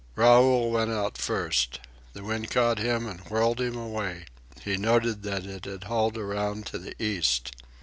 Raoul 0.15 0.71
went 0.71 0.89
out 0.89 1.15
first. 1.19 1.79
The 2.13 2.23
wind 2.23 2.49
caught 2.49 2.79
him 2.79 3.05
and 3.07 3.19
whirled 3.29 3.61
him 3.61 3.77
away. 3.77 4.25
He 4.63 4.75
noted 4.75 5.21
that 5.21 5.45
it 5.45 5.65
had 5.65 5.83
hauled 5.83 6.17
around 6.17 6.65
to 6.71 6.79
the 6.79 6.95
east. 6.99 7.51